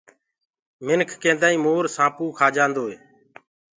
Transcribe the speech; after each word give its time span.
منک 0.85 1.09
ڪيدآئين 1.23 1.59
مور 1.65 1.83
سآنپ 1.95 2.17
کآ 2.37 2.47
جآندوئي 2.55 2.95